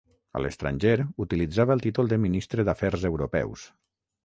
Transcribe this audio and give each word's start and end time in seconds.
A 0.37 0.39
l'estranger 0.45 0.93
utilitzava 1.25 1.77
el 1.77 1.85
títol 1.85 2.11
de 2.15 2.19
Ministre 2.25 2.67
d'Afers 2.71 3.07
Europeus. 3.13 3.71